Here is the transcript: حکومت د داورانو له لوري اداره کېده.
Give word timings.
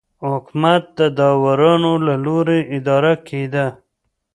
حکومت 0.29 0.83
د 0.99 1.01
داورانو 1.17 1.93
له 2.07 2.15
لوري 2.25 2.59
اداره 2.77 3.13
کېده. 3.27 3.67